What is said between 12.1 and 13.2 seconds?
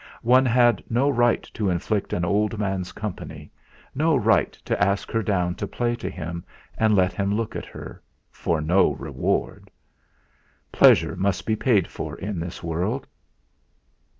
in this world.